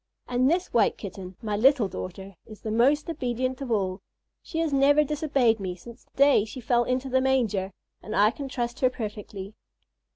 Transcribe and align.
And 0.27 0.49
this 0.49 0.73
White 0.73 0.97
Kitten, 0.97 1.35
my 1.43 1.55
little 1.55 1.87
daughter, 1.87 2.33
is 2.47 2.61
the 2.61 2.71
most 2.71 3.07
obedient 3.07 3.61
of 3.61 3.69
all. 3.71 4.01
She 4.41 4.57
has 4.57 4.73
never 4.73 5.03
disobeyed 5.03 5.59
me 5.59 5.75
since 5.75 6.05
the 6.05 6.17
day 6.17 6.43
she 6.43 6.59
fell 6.59 6.85
into 6.85 7.07
the 7.07 7.21
manger, 7.21 7.71
and 8.01 8.15
I 8.15 8.31
can 8.31 8.49
trust 8.49 8.79
her 8.79 8.89
perfectly." 8.89 9.53